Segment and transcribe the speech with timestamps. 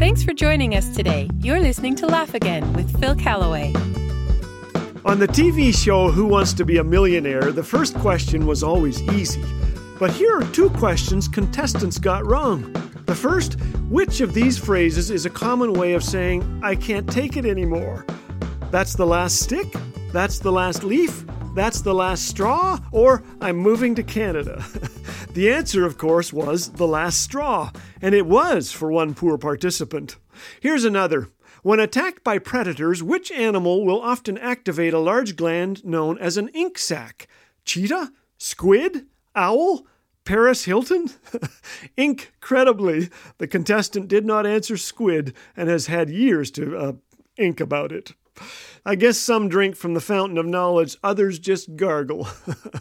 [0.00, 1.28] Thanks for joining us today.
[1.40, 3.74] You're listening to Laugh Again with Phil Callaway.
[5.04, 9.02] On the TV show Who Wants to Be a Millionaire, the first question was always
[9.12, 9.44] easy.
[9.98, 12.72] But here are two questions contestants got wrong.
[13.04, 13.60] The first,
[13.90, 18.06] which of these phrases is a common way of saying, I can't take it anymore?
[18.70, 19.70] That's the last stick?
[20.12, 21.26] That's the last leaf?
[21.54, 22.78] That's the last straw?
[22.90, 24.64] Or I'm moving to Canada?
[25.32, 27.70] the answer, of course, was the last straw,
[28.02, 30.16] and it was for one poor participant.
[30.60, 31.28] Here's another.
[31.62, 36.48] When attacked by predators, which animal will often activate a large gland known as an
[36.48, 37.28] ink sac?
[37.64, 38.12] Cheetah?
[38.38, 39.06] Squid?
[39.34, 39.86] Owl?
[40.24, 41.10] Paris Hilton?
[41.96, 46.92] Incredibly, the contestant did not answer squid and has had years to uh,
[47.36, 48.12] ink about it.
[48.84, 52.28] I guess some drink from the fountain of knowledge, others just gargle.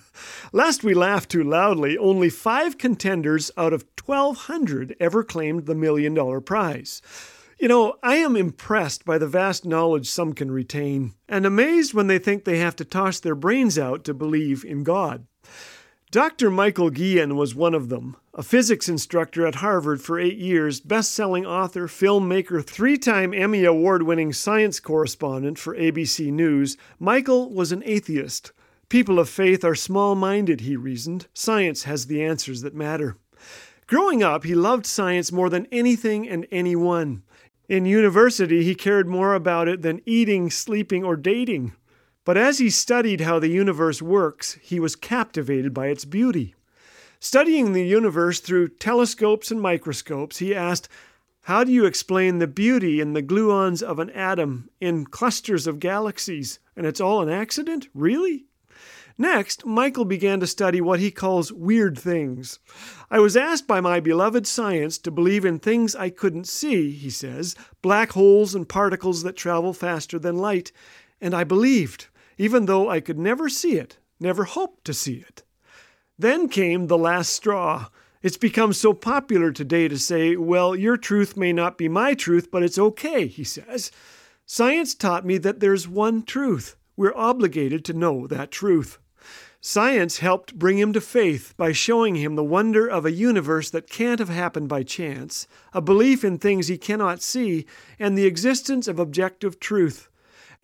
[0.52, 6.14] Last we laughed too loudly, only five contenders out of 1,200 ever claimed the million
[6.14, 7.02] dollar prize.
[7.58, 12.06] You know, I am impressed by the vast knowledge some can retain, and amazed when
[12.06, 15.26] they think they have to toss their brains out to believe in God.
[16.10, 16.50] Dr.
[16.50, 21.12] Michael Guillen was one of them, a physics instructor at Harvard for eight years, best
[21.12, 26.78] selling author, filmmaker, three time Emmy Award winning science correspondent for ABC News.
[26.98, 28.52] Michael was an atheist.
[28.88, 31.26] People of faith are small minded, he reasoned.
[31.34, 33.18] Science has the answers that matter.
[33.86, 37.22] Growing up, he loved science more than anything and anyone.
[37.68, 41.74] In university, he cared more about it than eating, sleeping, or dating.
[42.28, 46.54] But as he studied how the universe works, he was captivated by its beauty.
[47.20, 50.90] Studying the universe through telescopes and microscopes, he asked,
[51.44, 55.80] How do you explain the beauty in the gluons of an atom in clusters of
[55.80, 56.58] galaxies?
[56.76, 57.88] And it's all an accident?
[57.94, 58.44] Really?
[59.16, 62.58] Next, Michael began to study what he calls weird things.
[63.10, 67.08] I was asked by my beloved science to believe in things I couldn't see, he
[67.08, 70.72] says, black holes and particles that travel faster than light,
[71.22, 72.08] and I believed
[72.38, 75.42] even though I could never see it, never hoped to see it.
[76.18, 77.88] Then came the last straw.
[78.22, 82.50] It's become so popular today to say, well, your truth may not be my truth,
[82.50, 83.92] but it's okay, he says.
[84.46, 86.76] Science taught me that there's one truth.
[86.96, 88.98] We're obligated to know that truth.
[89.60, 93.90] Science helped bring him to faith by showing him the wonder of a universe that
[93.90, 97.66] can't have happened by chance, a belief in things he cannot see,
[97.98, 100.08] and the existence of objective truth.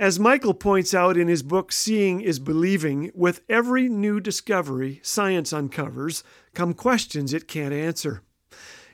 [0.00, 5.52] As Michael points out in his book Seeing is Believing, with every new discovery science
[5.52, 8.22] uncovers come questions it can't answer.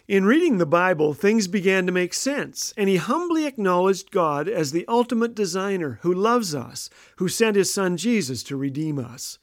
[0.06, 4.72] In reading the Bible, things began to make sense, and he humbly acknowledged God as
[4.72, 9.38] the ultimate designer who loves us, who sent his son Jesus to redeem us.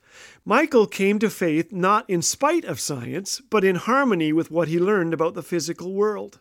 [0.45, 4.77] Michael came to faith not in spite of science, but in harmony with what he
[4.77, 6.39] learned about the physical world.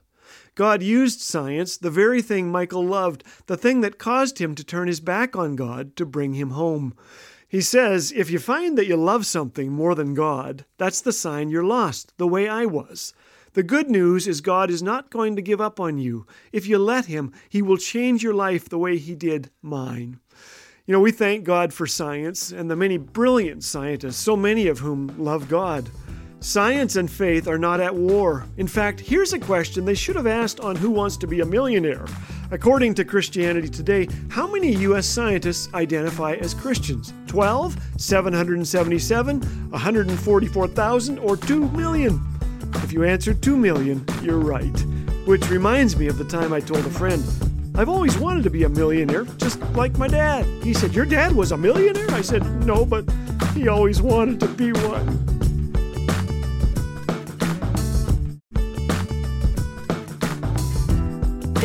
[0.54, 4.88] God used science, the very thing Michael loved, the thing that caused him to turn
[4.88, 6.94] his back on God, to bring him home.
[7.48, 11.50] He says, If you find that you love something more than God, that's the sign
[11.50, 13.14] you're lost, the way I was.
[13.53, 16.26] The good news is God is not going to give up on you.
[16.53, 20.20] If you let Him, He will change your life the way He did mine.
[20.84, 24.81] You know, we thank God for science and the many brilliant scientists, so many of
[24.81, 25.91] whom love God.
[26.46, 28.46] Science and faith are not at war.
[28.56, 31.44] In fact, here's a question they should have asked on Who Wants to Be a
[31.44, 32.06] Millionaire.
[32.52, 35.06] According to Christianity Today, how many U.S.
[35.06, 37.12] scientists identify as Christians?
[37.26, 42.24] 12, 777, 144,000, or 2 million?
[42.76, 44.80] If you answered 2 million, you're right.
[45.26, 47.24] Which reminds me of the time I told a friend,
[47.74, 50.46] I've always wanted to be a millionaire, just like my dad.
[50.62, 52.08] He said, Your dad was a millionaire?
[52.12, 53.04] I said, No, but
[53.52, 55.35] he always wanted to be one.